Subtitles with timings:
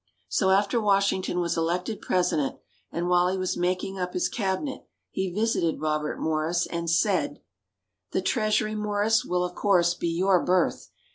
[0.29, 2.55] So after Washington was elected President,
[2.91, 7.39] and while he was making up his Cabinet, he visited Robert Morris, and said:
[8.11, 10.89] "The Treasury, Morris, will of course be your berth.